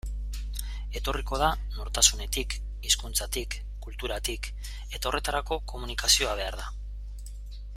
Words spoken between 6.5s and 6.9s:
da.